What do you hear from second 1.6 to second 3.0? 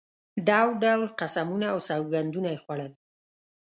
او سوګندونه یې خوړل.